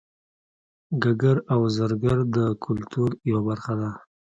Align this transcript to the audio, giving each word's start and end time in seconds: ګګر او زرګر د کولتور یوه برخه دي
ګګر 1.03 1.37
او 1.53 1.61
زرګر 1.75 2.17
د 2.35 2.37
کولتور 2.63 3.09
یوه 3.29 3.41
برخه 3.47 3.73
دي 3.79 3.89